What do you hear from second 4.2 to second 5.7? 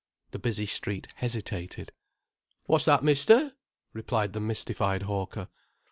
the mystified hawker.